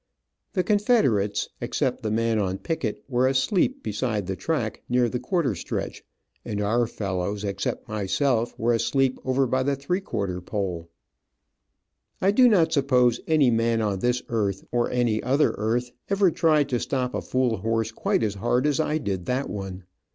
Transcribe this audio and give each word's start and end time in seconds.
The 0.53 0.63
Confederates, 0.63 1.49
except 1.61 2.01
the 2.01 2.09
man 2.09 2.39
on 2.39 2.57
picket, 2.57 3.03
were 3.07 3.27
asleep 3.27 3.83
beside 3.83 4.25
the 4.25 4.35
track 4.35 4.81
near 4.89 5.07
the 5.07 5.19
quarter 5.19 5.53
stretch, 5.53 6.03
and 6.43 6.59
our 6.59 6.87
fellows, 6.87 7.43
except 7.43 7.87
myself, 7.87 8.57
were 8.57 8.73
asleep 8.73 9.19
over 9.23 9.45
by 9.45 9.61
the 9.61 9.75
three 9.75 10.01
quarter 10.01 10.41
pole.] 10.41 10.89
I 12.19 12.31
do 12.31 12.49
not 12.49 12.73
suppose 12.73 13.19
any 13.27 13.51
man 13.51 13.79
on 13.79 13.99
this 13.99 14.23
earth, 14.29 14.63
or 14.71 14.89
any 14.89 15.21
other 15.21 15.51
earth, 15.59 15.91
ever 16.09 16.31
tried 16.31 16.67
to 16.69 16.79
stop 16.79 17.13
a 17.13 17.21
fool 17.21 17.57
horse 17.57 17.91
quite 17.91 18.23
as 18.23 18.33
hard 18.33 18.65
as 18.65 18.79
I 18.79 18.97
did 18.97 19.27
that 19.27 19.51
one. 19.51 19.83